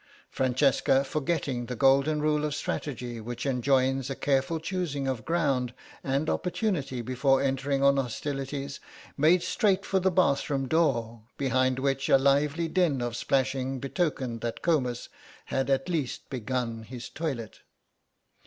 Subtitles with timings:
[0.31, 6.27] Francesca, forgetting the golden rule of strategy which enjoins a careful choosing of ground and
[6.27, 8.79] opportunity before entering on hostilities,
[9.15, 14.63] made straight for the bathroom door, behind which a lively din of splashing betokened that
[14.63, 15.07] Comus
[15.45, 17.59] had at least begun his toilet.